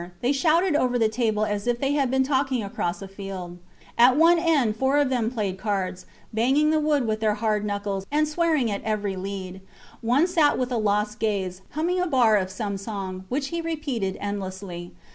[0.21, 3.59] They shouted over the table as if they had been talking across a field.
[3.99, 8.07] At one end four of them played cards, banging the wood with their hard knuckles,
[8.11, 9.61] and swearing at every lead.
[10.01, 14.17] One sat with a lost gaze, humming a bar of some song, which he repeated
[14.19, 14.95] endlessly.